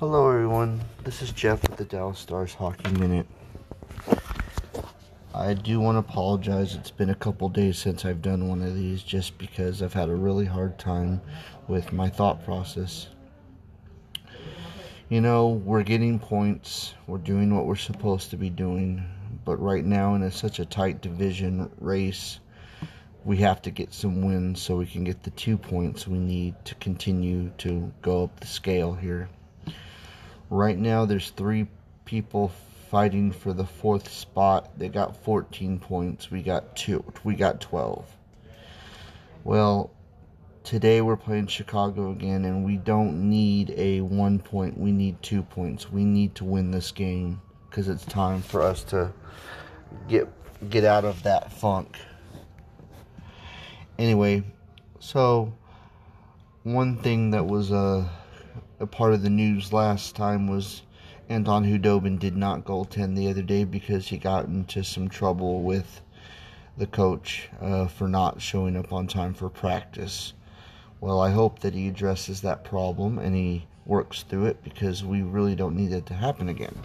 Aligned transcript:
Hello, 0.00 0.30
everyone. 0.30 0.80
This 1.04 1.20
is 1.20 1.30
Jeff 1.30 1.60
with 1.60 1.76
the 1.76 1.84
Dallas 1.84 2.18
Stars 2.18 2.54
Hockey 2.54 2.90
Minute. 2.92 3.26
I 5.34 5.52
do 5.52 5.78
want 5.78 5.96
to 5.96 5.98
apologize. 5.98 6.74
It's 6.74 6.90
been 6.90 7.10
a 7.10 7.14
couple 7.14 7.50
days 7.50 7.76
since 7.76 8.06
I've 8.06 8.22
done 8.22 8.48
one 8.48 8.62
of 8.62 8.74
these 8.74 9.02
just 9.02 9.36
because 9.36 9.82
I've 9.82 9.92
had 9.92 10.08
a 10.08 10.14
really 10.14 10.46
hard 10.46 10.78
time 10.78 11.20
with 11.68 11.92
my 11.92 12.08
thought 12.08 12.42
process. 12.46 13.08
You 15.10 15.20
know, 15.20 15.48
we're 15.48 15.82
getting 15.82 16.18
points, 16.18 16.94
we're 17.06 17.18
doing 17.18 17.54
what 17.54 17.66
we're 17.66 17.76
supposed 17.76 18.30
to 18.30 18.38
be 18.38 18.48
doing, 18.48 19.04
but 19.44 19.58
right 19.58 19.84
now, 19.84 20.14
in 20.14 20.22
a, 20.22 20.30
such 20.30 20.60
a 20.60 20.64
tight 20.64 21.02
division 21.02 21.70
race, 21.78 22.40
we 23.26 23.36
have 23.36 23.60
to 23.60 23.70
get 23.70 23.92
some 23.92 24.22
wins 24.22 24.62
so 24.62 24.78
we 24.78 24.86
can 24.86 25.04
get 25.04 25.22
the 25.24 25.30
two 25.32 25.58
points 25.58 26.08
we 26.08 26.16
need 26.16 26.54
to 26.64 26.74
continue 26.76 27.50
to 27.58 27.92
go 28.00 28.24
up 28.24 28.40
the 28.40 28.46
scale 28.46 28.94
here. 28.94 29.28
Right 30.50 30.76
now, 30.76 31.04
there's 31.04 31.30
three 31.30 31.68
people 32.04 32.50
fighting 32.90 33.30
for 33.30 33.52
the 33.52 33.64
fourth 33.64 34.10
spot. 34.10 34.76
They 34.76 34.88
got 34.88 35.22
14 35.24 35.78
points. 35.78 36.28
We 36.28 36.42
got 36.42 36.74
two. 36.74 37.04
We 37.22 37.36
got 37.36 37.60
12. 37.60 38.04
Well, 39.44 39.92
today 40.64 41.00
we're 41.02 41.16
playing 41.16 41.46
Chicago 41.46 42.10
again, 42.10 42.44
and 42.44 42.64
we 42.64 42.76
don't 42.76 43.30
need 43.30 43.72
a 43.76 44.00
one 44.00 44.40
point. 44.40 44.76
We 44.76 44.90
need 44.90 45.22
two 45.22 45.42
points. 45.42 45.90
We 45.90 46.04
need 46.04 46.34
to 46.34 46.44
win 46.44 46.72
this 46.72 46.90
game 46.90 47.40
because 47.68 47.88
it's 47.88 48.04
time 48.04 48.42
for 48.42 48.60
us 48.60 48.82
to 48.84 49.12
get 50.08 50.28
get 50.68 50.84
out 50.84 51.04
of 51.04 51.22
that 51.22 51.52
funk. 51.52 51.96
Anyway, 53.98 54.42
so 54.98 55.52
one 56.64 56.96
thing 56.96 57.30
that 57.30 57.46
was 57.46 57.70
a 57.70 57.76
uh, 57.76 58.08
a 58.80 58.86
part 58.86 59.12
of 59.12 59.22
the 59.22 59.30
news 59.30 59.74
last 59.74 60.16
time 60.16 60.48
was 60.48 60.82
Anton 61.28 61.64
Khudobin 61.64 62.18
did 62.18 62.34
not 62.34 62.64
goaltend 62.64 63.14
the 63.14 63.28
other 63.28 63.42
day 63.42 63.64
because 63.64 64.08
he 64.08 64.16
got 64.16 64.46
into 64.46 64.82
some 64.82 65.08
trouble 65.08 65.62
with 65.62 66.00
the 66.78 66.86
coach 66.86 67.50
uh, 67.60 67.86
for 67.86 68.08
not 68.08 68.40
showing 68.40 68.76
up 68.76 68.90
on 68.90 69.06
time 69.06 69.34
for 69.34 69.50
practice. 69.50 70.32
Well, 70.98 71.20
I 71.20 71.30
hope 71.30 71.58
that 71.60 71.74
he 71.74 71.88
addresses 71.88 72.40
that 72.40 72.64
problem 72.64 73.18
and 73.18 73.36
he 73.36 73.66
works 73.84 74.22
through 74.22 74.46
it 74.46 74.64
because 74.64 75.04
we 75.04 75.20
really 75.22 75.54
don't 75.54 75.76
need 75.76 75.92
it 75.92 76.06
to 76.06 76.14
happen 76.14 76.48
again. 76.48 76.76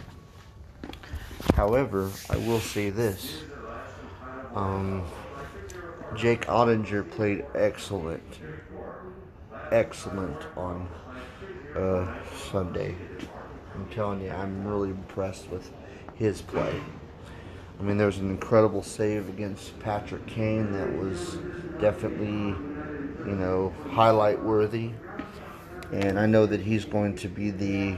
However, 1.53 2.11
I 2.29 2.35
will 2.37 2.59
say 2.59 2.89
this. 2.89 3.41
Um, 4.53 5.05
Jake 6.15 6.45
Oettinger 6.47 7.09
played 7.09 7.45
excellent, 7.55 8.39
excellent 9.71 10.41
on 10.57 10.87
uh, 11.75 12.07
Sunday. 12.51 12.95
I'm 13.73 13.87
telling 13.89 14.21
you, 14.21 14.31
I'm 14.31 14.65
really 14.65 14.89
impressed 14.89 15.49
with 15.49 15.71
his 16.15 16.41
play. 16.41 16.79
I 17.79 17.83
mean, 17.83 17.97
there 17.97 18.07
was 18.07 18.19
an 18.19 18.29
incredible 18.29 18.81
save 18.81 19.27
against 19.27 19.77
Patrick 19.79 20.25
Kane 20.25 20.71
that 20.71 20.97
was 20.97 21.37
definitely, 21.79 22.55
you 23.29 23.35
know, 23.35 23.73
highlight 23.91 24.41
worthy. 24.41 24.91
And 25.91 26.17
I 26.17 26.25
know 26.25 26.45
that 26.45 26.61
he's 26.61 26.85
going 26.85 27.15
to 27.17 27.27
be 27.27 27.51
the 27.51 27.97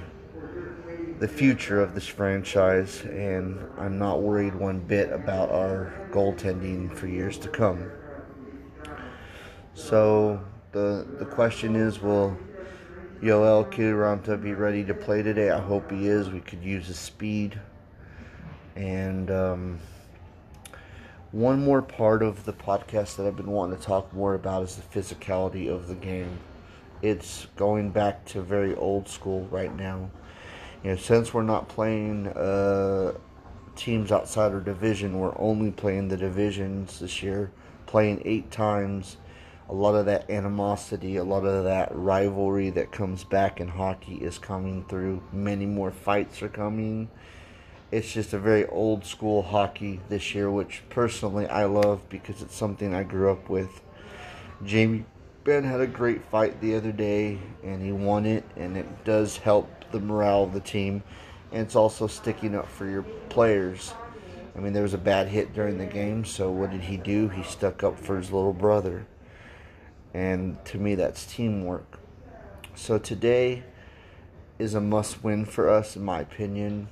the 1.20 1.28
future 1.28 1.82
of 1.82 1.96
this 1.96 2.06
franchise, 2.06 3.02
and 3.02 3.60
I'm 3.80 3.98
not 3.98 4.22
worried 4.22 4.54
one 4.54 4.80
bit 4.80 5.12
about 5.12 5.50
our 5.50 6.08
goaltending 6.12 6.96
for 6.96 7.08
years 7.08 7.40
to 7.40 7.48
come. 7.48 7.90
So 9.74 10.44
the 10.74 11.08
the 11.18 11.26
question 11.26 11.76
is, 11.76 12.02
will 12.02 12.38
Joel 13.24 13.66
Kiviranta 13.66 14.40
be 14.40 14.54
ready 14.54 14.84
to 14.84 14.94
play 14.94 15.24
today. 15.24 15.50
I 15.50 15.60
hope 15.60 15.90
he 15.90 16.08
is. 16.08 16.30
We 16.30 16.40
could 16.40 16.64
use 16.64 16.86
his 16.86 17.00
speed. 17.00 17.60
And 18.76 19.32
um, 19.32 19.80
one 21.32 21.64
more 21.64 21.82
part 21.82 22.22
of 22.22 22.46
the 22.46 22.54
podcast 22.54 23.16
that 23.16 23.26
I've 23.26 23.36
been 23.36 23.50
wanting 23.50 23.78
to 23.78 23.84
talk 23.84 24.14
more 24.14 24.36
about 24.36 24.64
is 24.64 24.76
the 24.76 25.00
physicality 25.00 25.68
of 25.68 25.88
the 25.88 25.96
game. 25.96 26.38
It's 27.02 27.48
going 27.56 27.90
back 27.90 28.24
to 28.26 28.42
very 28.42 28.76
old 28.76 29.10
school 29.10 29.48
right 29.50 29.76
now. 29.76 30.12
You 30.84 30.92
know, 30.92 30.96
since 30.98 31.34
we're 31.34 31.42
not 31.42 31.68
playing 31.68 32.28
uh, 32.28 33.14
teams 33.76 34.12
outside 34.12 34.54
our 34.54 34.60
division, 34.60 35.18
we're 35.18 35.38
only 35.40 35.72
playing 35.72 36.10
the 36.10 36.18
divisions 36.18 37.00
this 37.00 37.24
year, 37.24 37.52
playing 37.88 38.22
eight 38.26 38.52
times 38.52 39.18
a 39.70 39.74
lot 39.74 39.96
of 39.96 40.06
that 40.06 40.30
animosity, 40.30 41.18
a 41.18 41.24
lot 41.24 41.46
of 41.46 41.66
that 41.66 41.90
rivalry 41.94 42.70
that 42.70 42.92
comes 42.92 43.26
back 43.26 43.60
in 43.60 43.68
hockey 43.68 44.16
is 44.16 44.38
coming 44.38 44.86
through. 44.86 45.22
Many 45.34 45.66
more 45.66 45.92
fights 45.92 46.42
are 46.42 46.50
coming. 46.50 47.10
It's 47.92 48.12
just 48.12 48.34
a 48.34 48.40
very 48.40 48.66
old 48.68 49.06
school 49.06 49.42
hockey 49.42 50.00
this 50.08 50.34
year, 50.34 50.50
which 50.50 50.84
personally 50.90 51.48
I 51.48 51.66
love 51.66 52.08
because 52.08 52.42
it's 52.42 52.56
something 52.56 52.94
I 52.94 53.04
grew 53.04 53.30
up 53.30 53.50
with. 53.50 53.82
Jamie 54.64 55.06
Benn 55.44 55.66
had 55.66 55.82
a 55.82 55.88
great 55.88 56.24
fight 56.26 56.60
the 56.62 56.76
other 56.76 56.92
day 56.94 57.38
and 57.62 57.82
he 57.82 57.92
won 57.92 58.26
it, 58.26 58.46
and 58.56 58.78
it 58.78 59.04
does 59.04 59.38
help 59.38 59.70
the 59.92 60.00
morale 60.00 60.44
of 60.44 60.54
the 60.54 60.62
team. 60.62 61.04
And 61.52 61.62
it's 61.62 61.76
also 61.76 62.08
sticking 62.08 62.56
up 62.56 62.70
for 62.70 62.86
your 62.86 63.04
players. 63.30 63.94
I 64.56 64.60
mean, 64.60 64.72
there 64.72 64.84
was 64.84 64.94
a 64.94 64.98
bad 64.98 65.28
hit 65.28 65.54
during 65.54 65.78
the 65.78 65.86
game, 65.86 66.24
so 66.24 66.52
what 66.52 66.72
did 66.72 66.82
he 66.82 66.98
do? 66.98 67.28
He 67.28 67.44
stuck 67.44 67.84
up 67.84 68.00
for 68.00 68.18
his 68.18 68.32
little 68.32 68.54
brother 68.54 69.06
and 70.18 70.58
to 70.66 70.80
me, 70.80 70.96
that's 70.96 71.28
teamwork. 71.28 72.00
So 72.74 72.98
today 72.98 73.62
is 74.58 74.74
a 74.74 74.82
must 74.82 75.24
win 75.24 75.46
for 75.46 75.70
us, 75.70 75.96
in 75.96 76.04
my 76.04 76.22
opinion. 76.22 76.88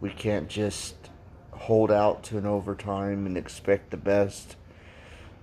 We 0.00 0.10
can't 0.10 0.48
just 0.48 0.94
hold 1.50 1.90
out 1.90 2.22
to 2.24 2.38
an 2.38 2.46
overtime 2.46 3.26
and 3.26 3.36
expect 3.36 3.90
the 3.90 3.96
best. 3.96 4.54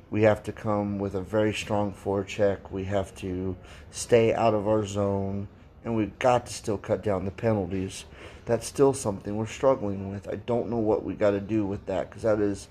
We 0.09 0.21
have 0.21 0.41
to 0.43 0.53
come 0.53 0.99
with 0.99 1.13
a 1.13 1.19
very 1.19 1.53
strong 1.53 1.91
forecheck. 1.93 2.71
We 2.71 2.85
have 2.85 3.13
to 3.15 3.57
stay 3.89 4.33
out 4.33 4.53
of 4.53 4.65
our 4.65 4.85
zone, 4.85 5.49
and 5.83 5.97
we've 5.97 6.17
got 6.17 6.45
to 6.45 6.53
still 6.53 6.77
cut 6.77 7.03
down 7.03 7.25
the 7.25 7.31
penalties. 7.31 8.05
That's 8.45 8.65
still 8.65 8.93
something 8.93 9.35
we're 9.35 9.47
struggling 9.47 10.09
with. 10.09 10.29
I 10.29 10.35
don't 10.35 10.69
know 10.69 10.77
what 10.77 11.03
we 11.03 11.15
got 11.15 11.31
to 11.31 11.41
do 11.41 11.65
with 11.65 11.87
that 11.87 12.09
because 12.09 12.23
that 12.23 12.39
is 12.39 12.69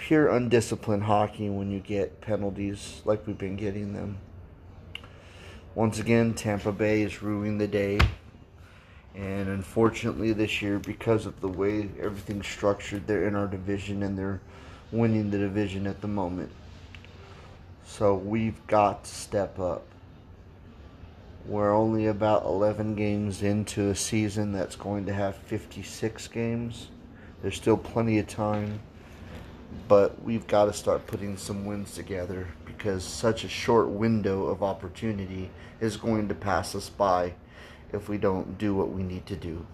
pure 0.00 0.28
undisciplined 0.28 1.02
hockey 1.02 1.50
when 1.50 1.70
you 1.70 1.78
get 1.78 2.22
penalties 2.22 3.02
like 3.04 3.26
we've 3.26 3.36
been 3.36 3.56
getting 3.56 3.92
them. 3.92 4.16
Once 5.74 5.98
again, 5.98 6.32
Tampa 6.32 6.72
Bay 6.72 7.02
is 7.02 7.22
ruining 7.22 7.58
the 7.58 7.68
day. 7.68 8.00
And 9.14 9.48
unfortunately, 9.48 10.32
this 10.32 10.62
year, 10.62 10.78
because 10.78 11.26
of 11.26 11.40
the 11.42 11.48
way 11.48 11.90
everything's 12.00 12.46
structured, 12.46 13.06
they're 13.06 13.28
in 13.28 13.34
our 13.34 13.46
division 13.46 14.02
and 14.02 14.18
they're 14.18 14.40
winning 14.90 15.30
the 15.30 15.38
division 15.38 15.86
at 15.86 16.00
the 16.00 16.08
moment. 16.08 16.50
So 17.84 18.14
we've 18.14 18.66
got 18.66 19.04
to 19.04 19.10
step 19.10 19.58
up. 19.58 19.84
We're 21.44 21.74
only 21.74 22.06
about 22.06 22.44
11 22.44 22.94
games 22.94 23.42
into 23.42 23.90
a 23.90 23.94
season 23.94 24.52
that's 24.52 24.76
going 24.76 25.04
to 25.06 25.12
have 25.12 25.36
56 25.36 26.26
games. 26.28 26.88
There's 27.42 27.56
still 27.56 27.76
plenty 27.76 28.18
of 28.18 28.28
time 28.28 28.80
but 29.88 30.22
we've 30.22 30.46
got 30.46 30.66
to 30.66 30.72
start 30.72 31.06
putting 31.06 31.36
some 31.36 31.64
wins 31.64 31.94
together 31.94 32.48
because 32.64 33.04
such 33.04 33.44
a 33.44 33.48
short 33.48 33.88
window 33.88 34.46
of 34.46 34.62
opportunity 34.62 35.50
is 35.80 35.96
going 35.96 36.28
to 36.28 36.34
pass 36.34 36.74
us 36.74 36.88
by 36.88 37.34
if 37.92 38.08
we 38.08 38.18
don't 38.18 38.58
do 38.58 38.74
what 38.74 38.90
we 38.90 39.02
need 39.02 39.26
to 39.26 39.36
do. 39.36 39.66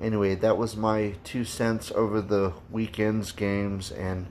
Anyway, 0.00 0.34
that 0.34 0.58
was 0.58 0.76
my 0.76 1.14
two 1.24 1.44
cents 1.44 1.92
over 1.92 2.20
the 2.20 2.52
weekend's 2.70 3.32
games 3.32 3.92
and 3.92 4.26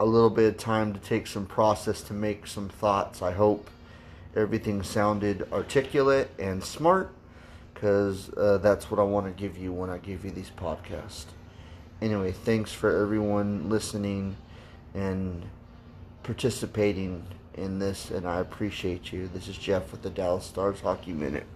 a 0.00 0.04
little 0.04 0.30
bit 0.30 0.52
of 0.52 0.58
time 0.58 0.92
to 0.92 0.98
take 0.98 1.26
some 1.26 1.46
process 1.46 2.02
to 2.02 2.12
make 2.12 2.46
some 2.46 2.68
thoughts. 2.68 3.22
I 3.22 3.32
hope 3.32 3.70
everything 4.34 4.82
sounded 4.82 5.46
articulate 5.52 6.28
and 6.38 6.64
smart 6.64 7.12
because 7.72 8.32
uh, 8.34 8.58
that's 8.58 8.90
what 8.90 8.98
I 8.98 9.04
want 9.04 9.26
to 9.26 9.32
give 9.32 9.56
you 9.56 9.72
when 9.72 9.90
I 9.90 9.98
give 9.98 10.24
you 10.24 10.32
these 10.32 10.50
podcasts 10.50 11.26
anyway, 12.00 12.32
thanks 12.32 12.72
for 12.72 13.02
everyone 13.02 13.68
listening 13.68 14.36
and 14.94 15.44
participating 16.22 17.24
in 17.54 17.78
this, 17.78 18.10
and 18.10 18.26
I 18.26 18.40
appreciate 18.40 19.12
you. 19.12 19.28
This 19.28 19.48
is 19.48 19.56
Jeff 19.56 19.92
with 19.92 20.02
the 20.02 20.10
Dallas 20.10 20.44
Stars 20.44 20.80
Hockey 20.80 21.12
Minute. 21.12 21.46